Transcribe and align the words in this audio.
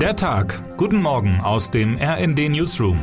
Der 0.00 0.14
Tag. 0.14 0.76
Guten 0.76 1.00
Morgen 1.00 1.40
aus 1.40 1.70
dem 1.70 1.96
RND 1.96 2.50
Newsroom. 2.50 2.98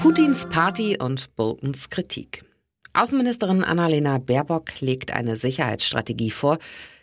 Putins 0.00 0.46
Party 0.48 0.96
und 0.96 1.34
Boltons 1.34 1.90
Kritik. 1.90 2.44
Außenministerin 2.92 3.64
Annalena 3.64 4.18
Baerbock 4.18 4.80
legt 4.80 5.10
eine 5.10 5.34
Sicherheitsstrategie 5.34 6.30
vor, 6.30 6.58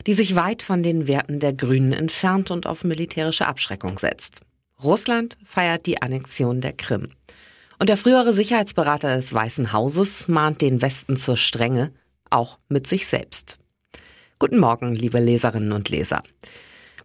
die 0.06 0.14
sich 0.14 0.38
weit 0.38 0.64
von 0.64 0.82
den 0.82 1.10
Werten 1.10 1.42
der 1.42 1.52
Grünen 1.52 1.92
entfernt 1.92 2.52
und 2.52 2.68
auf 2.68 2.86
militärische 2.86 3.46
Abschreckung 3.46 4.00
setzt. 4.00 4.40
Russland 4.82 5.38
feiert 5.44 5.86
die 5.86 6.02
Annexion 6.02 6.62
der 6.62 6.72
Krim. 6.72 7.10
Und 7.80 7.90
der 7.90 7.98
frühere 7.98 8.32
Sicherheitsberater 8.32 9.14
des 9.18 9.34
Weißen 9.34 9.74
Hauses 9.74 10.30
mahnt 10.30 10.62
den 10.62 10.82
Westen 10.82 11.18
zur 11.18 11.36
Strenge, 11.36 11.92
auch 12.30 12.60
mit 12.70 12.88
sich 12.88 13.08
selbst. 13.08 13.60
Guten 14.40 14.60
Morgen, 14.60 14.94
liebe 14.94 15.20
Leserinnen 15.20 15.72
und 15.72 15.90
Leser. 15.90 16.22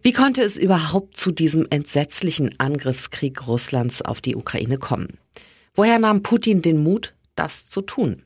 Wie 0.03 0.11
konnte 0.11 0.43
es 0.43 0.55
überhaupt 0.55 1.17
zu 1.17 1.31
diesem 1.31 1.65
entsetzlichen 1.71 2.59
Angriffskrieg 2.59 3.47
Russlands 3.47 4.03
auf 4.03 4.21
die 4.21 4.35
Ukraine 4.35 4.77
kommen? 4.77 5.17
Woher 5.73 5.97
nahm 5.97 6.21
Putin 6.21 6.61
den 6.61 6.83
Mut, 6.83 7.15
das 7.35 7.67
zu 7.69 7.81
tun? 7.81 8.21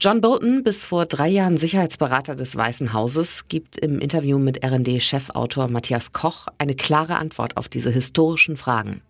John 0.00 0.20
Bolton, 0.20 0.62
bis 0.62 0.84
vor 0.84 1.06
drei 1.06 1.26
Jahren 1.26 1.58
Sicherheitsberater 1.58 2.36
des 2.36 2.54
Weißen 2.54 2.92
Hauses, 2.92 3.48
gibt 3.48 3.76
im 3.78 3.98
Interview 3.98 4.38
mit 4.38 4.64
RD-Chefautor 4.64 5.68
Matthias 5.68 6.12
Koch 6.12 6.46
eine 6.56 6.76
klare 6.76 7.16
Antwort 7.16 7.56
auf 7.56 7.68
diese 7.68 7.90
historischen 7.90 8.56
Fragen. 8.56 9.02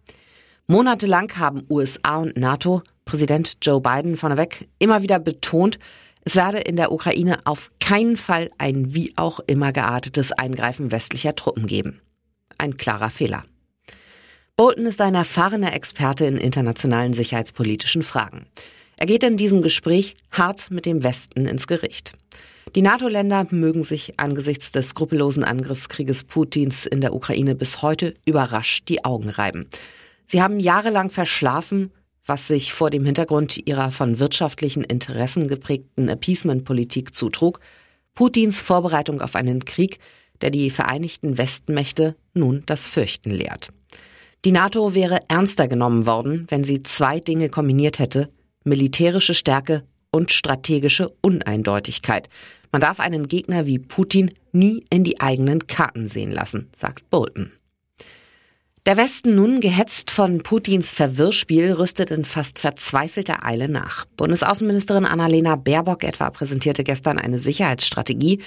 Monatelang 0.66 1.30
haben 1.37 1.66
USA 1.68 2.16
und 2.16 2.38
NATO, 2.38 2.82
Präsident 3.04 3.59
Joe 3.60 3.82
Biden 3.82 4.16
vorneweg, 4.16 4.68
immer 4.78 5.02
wieder 5.02 5.18
betont, 5.18 5.78
es 6.24 6.37
werde 6.37 6.59
in 6.59 6.77
der 6.77 6.92
Ukraine 6.92 7.41
auf 7.45 7.70
keinen 7.80 8.16
Fall 8.16 8.51
ein 8.59 8.95
wie 8.95 9.12
auch 9.16 9.41
immer 9.47 9.73
geartetes 9.73 10.33
Eingreifen 10.33 10.91
westlicher 10.91 11.34
Truppen 11.34 11.66
geben. 11.66 12.01
Ein 12.59 12.77
klarer 12.77 13.10
Fehler. 13.10 13.43
Bolton 14.57 14.87
ist 14.87 15.01
ein 15.01 15.15
erfahrener 15.15 15.74
Experte 15.74 16.27
in 16.27 16.37
internationalen 16.37 17.15
sicherheitspolitischen 17.15 18.02
Fragen. 18.02 18.46
Er 18.99 19.07
geht 19.07 19.24
in 19.24 19.38
diesem 19.38 19.62
Gespräch 19.62 20.15
hart 20.30 20.71
mit 20.71 20.85
dem 20.85 21.02
Westen 21.02 21.46
ins 21.46 21.66
Gericht. 21.66 22.12
Die 22.74 22.82
NATO-Länder 22.82 23.46
mögen 23.51 23.82
sich 23.82 24.21
angesichts 24.21 24.71
des 24.71 24.90
skrupellosen 24.90 25.43
Angriffskrieges 25.43 26.24
Putins 26.24 26.84
in 26.84 27.01
der 27.01 27.15
Ukraine 27.15 27.55
bis 27.55 27.80
heute 27.80 28.15
überrascht 28.27 28.88
die 28.90 29.05
Augen 29.05 29.30
reiben. 29.30 29.66
Sie 30.27 30.43
haben 30.43 30.60
jahrelang 30.60 31.10
verschlafen, 31.10 31.90
was 32.26 32.49
sich 32.49 32.73
vor 32.73 32.90
dem 32.90 33.04
Hintergrund 33.04 33.66
ihrer 33.66 33.90
von 33.90 34.18
wirtschaftlichen 34.18 34.85
Interessen 34.85 35.49
geprägten 35.49 36.09
Appeasement-Politik 36.09 37.15
zutrug, 37.15 37.60
Putins 38.15 38.60
Vorbereitung 38.60 39.21
auf 39.21 39.37
einen 39.37 39.65
Krieg, 39.65 39.99
der 40.40 40.51
die 40.51 40.71
Vereinigten 40.71 41.38
Westmächte 41.38 42.16
nun 42.35 42.62
das 42.66 42.87
Fürchten 42.87 43.30
lehrt. 43.30 43.71
Die 44.45 44.52
NATO 44.52 44.95
wäre 44.95 45.21
ernster 45.29 45.68
genommen 45.68 46.07
worden, 46.07 46.46
wenn 46.49 46.65
sie 46.65 46.82
zwei 46.82 47.21
Dinge 47.21 47.51
kombiniert 47.51 47.99
hätte, 47.99 48.30
militärische 48.65 49.34
Stärke 49.34 49.82
und 50.10 50.32
strategische 50.32 51.12
Uneindeutigkeit. 51.21 52.29
Man 52.73 52.80
darf 52.80 53.01
einen 53.01 53.29
Gegner 53.29 53.66
wie 53.66 53.79
Putin 53.79 54.32
nie 54.52 54.84
in 54.90 55.05
die 55.05 55.21
eigenen 55.21 55.66
Karten 55.66 56.09
sehen 56.09 56.30
lassen, 56.30 56.68
sagt 56.74 57.10
Bolton. 57.10 57.52
Der 58.86 58.96
Westen 58.96 59.34
nun, 59.34 59.60
gehetzt 59.60 60.10
von 60.10 60.42
Putins 60.42 60.90
Verwirrspiel, 60.90 61.73
rüstet 61.73 62.10
in 62.10 62.24
fast 62.24 62.59
verzweifelter 62.59 63.45
Eile 63.45 63.68
nach. 63.68 64.06
Bundesaußenministerin 64.16 65.04
Annalena 65.04 65.56
Baerbock 65.56 66.03
etwa 66.03 66.31
präsentierte 66.31 66.82
gestern 66.82 67.19
eine 67.19 67.38
Sicherheitsstrategie, 67.38 68.41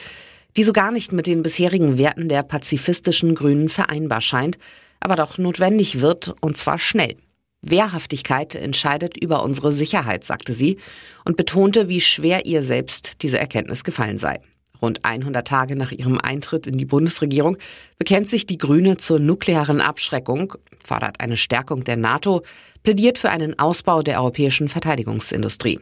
die 0.58 0.64
so 0.64 0.73
gar 0.73 0.92
nicht 0.92 1.12
mit 1.12 1.28
den 1.28 1.44
bisherigen 1.44 2.00
Werten 2.00 2.30
der 2.30 2.42
pazifistischen 2.42 3.36
Grünen 3.36 3.70
vereinbar 3.70 4.22
scheint, 4.22 4.58
aber 5.00 5.17
doch 5.17 5.38
notwendig 5.38 6.02
wird, 6.02 6.34
und 6.42 6.58
zwar 6.58 6.80
schnell. 6.80 7.16
Wehrhaftigkeit 7.62 8.56
entscheidet 8.56 9.16
über 9.16 9.44
unsere 9.44 9.72
Sicherheit, 9.72 10.24
sagte 10.24 10.56
sie 10.56 10.79
und 11.25 11.38
betonte, 11.38 11.90
wie 11.90 12.02
schwer 12.02 12.47
ihr 12.47 12.63
selbst 12.63 13.22
diese 13.22 13.38
Erkenntnis 13.38 13.84
gefallen 13.84 14.18
sei. 14.18 14.41
Rund 14.81 15.06
100 15.06 15.47
Tage 15.47 15.75
nach 15.75 15.91
ihrem 15.91 16.19
Eintritt 16.19 16.67
in 16.67 16.78
die 16.78 16.85
Bundesregierung 16.85 17.57
bekennt 17.97 18.29
sich 18.29 18.45
die 18.45 18.57
Grüne 18.57 18.97
zur 18.97 19.19
nuklearen 19.19 19.81
Abschreckung, 19.81 20.56
fordert 20.84 21.19
eine 21.22 21.38
Stärkung 21.38 21.84
der 21.84 21.97
NATO, 21.97 22.44
plädiert 22.84 23.17
für 23.17 23.29
einen 23.29 23.57
Ausbau 23.59 24.01
der 24.01 24.19
europäischen 24.19 24.69
Verteidigungsindustrie. 24.69 25.79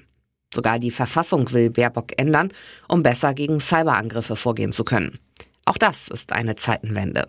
Sogar 0.53 0.79
die 0.79 0.91
Verfassung 0.91 1.52
will 1.52 1.69
Baerbock 1.69 2.12
ändern, 2.18 2.52
um 2.88 3.03
besser 3.03 3.34
gegen 3.34 3.59
Cyberangriffe 3.59 4.35
vorgehen 4.35 4.74
zu 4.74 4.84
können. 4.84 5.18
Auch 5.66 5.78
das 5.78 6.08
ist 6.08 6.34
eine 6.34 6.56
Zeitenwende. 6.56 7.28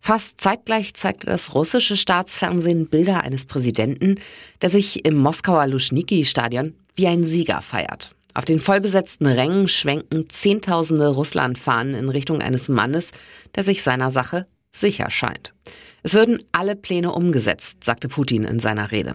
Fast 0.00 0.40
zeitgleich 0.40 0.94
zeigte 0.94 1.26
das 1.26 1.54
russische 1.54 1.96
Staatsfernsehen 1.96 2.88
Bilder 2.88 3.22
eines 3.22 3.44
Präsidenten, 3.44 4.20
der 4.62 4.70
sich 4.70 5.04
im 5.04 5.16
Moskauer 5.16 5.66
Luschniki-Stadion 5.66 6.74
wie 6.94 7.08
ein 7.08 7.24
Sieger 7.24 7.60
feiert. 7.60 8.15
Auf 8.36 8.44
den 8.44 8.58
vollbesetzten 8.58 9.26
Rängen 9.26 9.66
schwenken 9.66 10.28
Zehntausende 10.28 11.08
Russlandfahnen 11.08 11.94
in 11.94 12.10
Richtung 12.10 12.42
eines 12.42 12.68
Mannes, 12.68 13.12
der 13.54 13.64
sich 13.64 13.82
seiner 13.82 14.10
Sache 14.10 14.46
sicher 14.70 15.10
scheint. 15.10 15.54
Es 16.02 16.12
würden 16.12 16.42
alle 16.52 16.76
Pläne 16.76 17.12
umgesetzt, 17.12 17.82
sagte 17.82 18.08
Putin 18.08 18.44
in 18.44 18.58
seiner 18.58 18.92
Rede. 18.92 19.14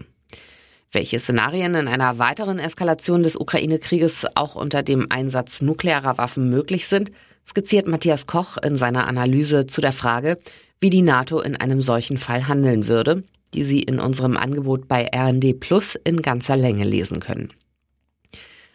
Welche 0.92 1.20
Szenarien 1.20 1.76
in 1.76 1.88
einer 1.88 2.18
weiteren 2.18 2.58
Eskalation 2.58 3.22
des 3.22 3.38
Ukraine-Krieges 3.38 4.26
auch 4.34 4.56
unter 4.56 4.82
dem 4.82 5.06
Einsatz 5.12 5.62
nuklearer 5.62 6.18
Waffen 6.18 6.50
möglich 6.50 6.88
sind, 6.88 7.12
skizziert 7.48 7.86
Matthias 7.86 8.26
Koch 8.26 8.58
in 8.58 8.76
seiner 8.76 9.06
Analyse 9.06 9.68
zu 9.68 9.82
der 9.82 9.94
Frage, 9.94 10.40
wie 10.80 10.90
die 10.90 11.04
NATO 11.04 11.42
in 11.42 11.56
einem 11.56 11.84
solchen 11.84 12.18
Fall 12.18 12.48
handeln 12.48 12.88
würde, 12.88 13.24
die 13.54 13.66
Sie 13.66 13.84
in 13.84 14.00
unserem 14.00 14.36
Angebot 14.36 14.88
bei 14.88 15.08
RND 15.14 15.60
Plus 15.60 15.94
in 16.06 16.24
ganzer 16.24 16.58
Länge 16.58 16.86
lesen 16.86 17.20
können. 17.20 17.50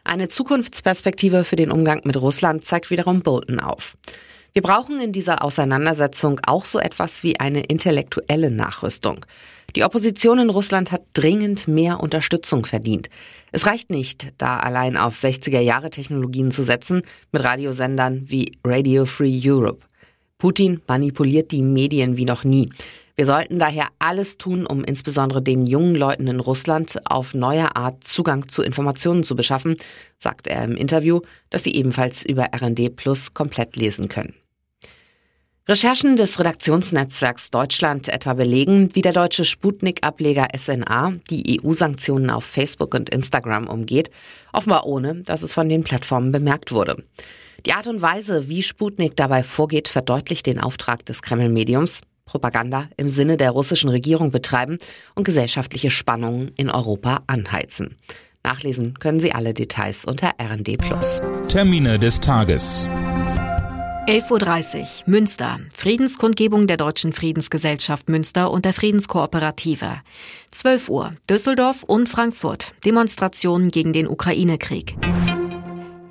Eine 0.06 0.28
Zukunftsperspektive 0.28 1.42
für 1.42 1.56
den 1.56 1.72
Umgang 1.72 2.02
mit 2.04 2.16
Russland 2.16 2.64
zeigt 2.64 2.90
wiederum 2.90 3.22
Bolton 3.22 3.58
auf. 3.58 3.96
Wir 4.52 4.62
brauchen 4.62 5.00
in 5.00 5.12
dieser 5.12 5.42
Auseinandersetzung 5.42 6.40
auch 6.46 6.64
so 6.64 6.78
etwas 6.78 7.24
wie 7.24 7.40
eine 7.40 7.62
intellektuelle 7.62 8.52
Nachrüstung. 8.52 9.26
Die 9.74 9.82
Opposition 9.82 10.38
in 10.38 10.48
Russland 10.48 10.92
hat 10.92 11.02
dringend 11.12 11.66
mehr 11.66 11.98
Unterstützung 11.98 12.64
verdient. 12.66 13.10
Es 13.50 13.66
reicht 13.66 13.90
nicht, 13.90 14.28
da 14.38 14.58
allein 14.58 14.96
auf 14.96 15.16
60er 15.16 15.60
Jahre 15.60 15.90
Technologien 15.90 16.52
zu 16.52 16.62
setzen, 16.62 17.02
mit 17.32 17.42
Radiosendern 17.42 18.26
wie 18.28 18.52
Radio 18.64 19.06
Free 19.06 19.40
Europe. 19.44 19.84
Putin 20.38 20.82
manipuliert 20.86 21.50
die 21.50 21.62
Medien 21.62 22.16
wie 22.16 22.26
noch 22.26 22.44
nie. 22.44 22.70
Wir 23.18 23.24
sollten 23.24 23.58
daher 23.58 23.88
alles 23.98 24.36
tun, 24.36 24.66
um 24.66 24.84
insbesondere 24.84 25.40
den 25.40 25.66
jungen 25.66 25.94
Leuten 25.94 26.28
in 26.28 26.38
Russland 26.38 26.98
auf 27.06 27.32
neue 27.32 27.74
Art 27.74 28.04
Zugang 28.04 28.50
zu 28.50 28.62
Informationen 28.62 29.24
zu 29.24 29.34
beschaffen, 29.34 29.76
sagt 30.18 30.46
er 30.46 30.62
im 30.64 30.76
Interview, 30.76 31.22
das 31.48 31.64
Sie 31.64 31.74
ebenfalls 31.74 32.22
über 32.22 32.48
RND 32.54 32.94
Plus 32.94 33.32
komplett 33.32 33.74
lesen 33.76 34.08
können. 34.08 34.34
Recherchen 35.66 36.16
des 36.16 36.38
Redaktionsnetzwerks 36.38 37.50
Deutschland 37.50 38.08
etwa 38.08 38.34
belegen, 38.34 38.90
wie 38.92 39.02
der 39.02 39.14
deutsche 39.14 39.46
Sputnik-Ableger 39.46 40.48
SNA 40.54 41.14
die 41.30 41.58
EU-Sanktionen 41.58 42.28
auf 42.28 42.44
Facebook 42.44 42.94
und 42.94 43.08
Instagram 43.08 43.66
umgeht, 43.66 44.10
offenbar 44.52 44.84
ohne, 44.84 45.22
dass 45.22 45.40
es 45.40 45.54
von 45.54 45.70
den 45.70 45.84
Plattformen 45.84 46.32
bemerkt 46.32 46.70
wurde. 46.70 47.02
Die 47.64 47.72
Art 47.72 47.86
und 47.86 48.02
Weise, 48.02 48.48
wie 48.48 48.62
Sputnik 48.62 49.16
dabei 49.16 49.42
vorgeht, 49.42 49.88
verdeutlicht 49.88 50.46
den 50.46 50.60
Auftrag 50.60 51.04
des 51.06 51.22
Kreml-Mediums, 51.22 52.02
Propaganda 52.26 52.88
im 52.96 53.08
Sinne 53.08 53.36
der 53.36 53.52
russischen 53.52 53.88
Regierung 53.88 54.30
betreiben 54.30 54.78
und 55.14 55.24
gesellschaftliche 55.24 55.90
Spannungen 55.90 56.52
in 56.56 56.68
Europa 56.68 57.22
anheizen. 57.26 57.96
Nachlesen 58.44 58.94
können 58.98 59.20
Sie 59.20 59.32
alle 59.32 59.54
Details 59.54 60.04
unter 60.04 60.32
RND+. 60.40 60.78
Termine 61.48 61.98
des 61.98 62.20
Tages. 62.20 62.90
11.30 64.06 64.78
Uhr 64.80 64.86
Münster. 65.06 65.58
Friedenskundgebung 65.74 66.68
der 66.68 66.76
Deutschen 66.76 67.12
Friedensgesellschaft 67.12 68.08
Münster 68.08 68.52
und 68.52 68.64
der 68.64 68.72
Friedenskooperative. 68.72 70.00
12 70.52 70.88
Uhr 70.88 71.10
Düsseldorf 71.28 71.82
und 71.82 72.08
Frankfurt. 72.08 72.72
Demonstrationen 72.84 73.68
gegen 73.68 73.92
den 73.92 74.06
Ukraine-Krieg. 74.06 74.96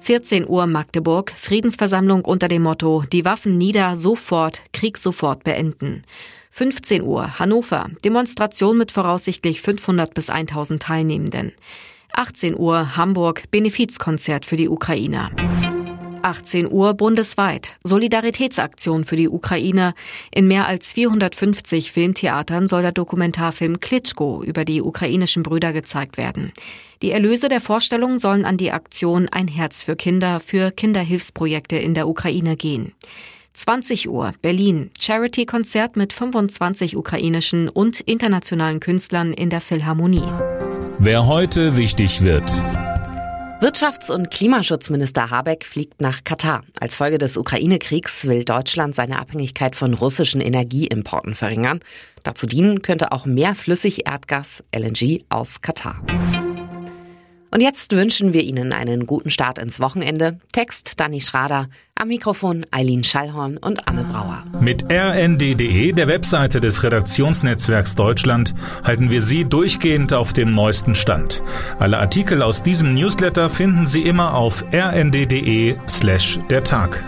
14 0.05 0.47
Uhr 0.47 0.67
Magdeburg, 0.67 1.33
Friedensversammlung 1.35 2.25
unter 2.25 2.47
dem 2.47 2.61
Motto 2.61 3.03
Die 3.11 3.25
Waffen 3.25 3.57
nieder, 3.57 3.97
sofort, 3.97 4.61
Krieg 4.71 4.99
sofort 4.99 5.43
beenden. 5.43 6.03
15 6.51 7.01
Uhr 7.01 7.39
Hannover, 7.39 7.89
Demonstration 8.03 8.77
mit 8.77 8.91
voraussichtlich 8.91 9.63
500 9.63 10.13
bis 10.13 10.29
1000 10.29 10.83
Teilnehmenden. 10.83 11.53
18 12.13 12.55
Uhr 12.55 12.95
Hamburg, 12.95 13.49
Benefizkonzert 13.49 14.45
für 14.45 14.57
die 14.57 14.69
Ukrainer. 14.69 15.31
18 16.25 16.71
Uhr 16.71 16.95
bundesweit. 16.95 17.75
Solidaritätsaktion 17.83 19.03
für 19.03 19.15
die 19.15 19.29
Ukraine. 19.29 19.93
In 20.31 20.47
mehr 20.47 20.67
als 20.67 20.91
450 20.93 21.91
Filmtheatern 21.91 22.67
soll 22.67 22.81
der 22.81 22.91
Dokumentarfilm 22.91 23.79
Klitschko 23.79 24.41
über 24.43 24.65
die 24.65 24.81
ukrainischen 24.81 25.43
Brüder 25.43 25.71
gezeigt 25.71 26.17
werden. 26.17 26.51
Die 27.03 27.11
Erlöse 27.11 27.47
der 27.47 27.61
Vorstellung 27.61 28.17
sollen 28.17 28.43
an 28.43 28.57
die 28.57 28.71
Aktion 28.71 29.29
Ein 29.31 29.47
Herz 29.47 29.83
für 29.83 29.95
Kinder 29.95 30.39
für 30.39 30.71
Kinderhilfsprojekte 30.71 31.77
in 31.77 31.93
der 31.93 32.07
Ukraine 32.07 32.55
gehen. 32.55 32.93
20 33.53 34.09
Uhr 34.09 34.33
Berlin. 34.41 34.89
Charity-Konzert 34.99 35.95
mit 35.95 36.11
25 36.11 36.97
ukrainischen 36.97 37.69
und 37.69 38.01
internationalen 38.01 38.79
Künstlern 38.79 39.31
in 39.31 39.51
der 39.51 39.61
Philharmonie. 39.61 40.23
Wer 40.97 41.27
heute 41.27 41.77
wichtig 41.77 42.23
wird. 42.23 42.51
Wirtschafts- 43.65 44.11
und 44.11 44.29
Klimaschutzminister 44.29 45.31
Habeck 45.31 45.65
fliegt 45.65 45.99
nach 45.99 46.23
Katar. 46.23 46.61
Als 46.79 46.95
Folge 46.95 47.17
des 47.17 47.35
Ukraine-Kriegs 47.35 48.27
will 48.27 48.45
Deutschland 48.45 48.93
seine 48.93 49.17
Abhängigkeit 49.17 49.75
von 49.75 49.95
russischen 49.95 50.39
Energieimporten 50.39 51.33
verringern. 51.33 51.79
Dazu 52.21 52.45
dienen 52.45 52.83
könnte 52.83 53.11
auch 53.11 53.25
mehr 53.25 53.55
Flüssigerdgas, 53.55 54.63
LNG, 54.71 55.23
aus 55.29 55.61
Katar. 55.61 55.99
Und 57.55 57.61
jetzt 57.61 57.95
wünschen 57.95 58.33
wir 58.33 58.43
Ihnen 58.43 58.73
einen 58.73 59.05
guten 59.05 59.31
Start 59.31 59.59
ins 59.59 59.79
Wochenende. 59.79 60.39
Text 60.51 60.99
Danny 60.99 61.21
Schrader, 61.21 61.69
am 61.97 62.09
Mikrofon 62.09 62.65
Eileen 62.69 63.05
Schallhorn 63.05 63.55
und 63.55 63.87
Anne 63.87 64.03
Brauer. 64.03 64.43
Mit 64.59 64.91
rnd.de, 64.91 65.93
der 65.93 66.07
Webseite 66.09 66.59
des 66.59 66.83
Redaktionsnetzwerks 66.83 67.95
Deutschland, 67.95 68.53
halten 68.83 69.09
wir 69.09 69.21
Sie 69.21 69.45
durchgehend 69.45 70.13
auf 70.13 70.33
dem 70.33 70.51
neuesten 70.51 70.95
Stand. 70.95 71.43
Alle 71.79 71.99
Artikel 71.99 72.41
aus 72.41 72.61
diesem 72.61 72.93
Newsletter 72.93 73.49
finden 73.49 73.85
Sie 73.85 74.01
immer 74.01 74.33
auf 74.33 74.65
rnd.de 74.73 75.77
slash 75.87 76.37
der 76.49 76.61
Tag. 76.61 77.05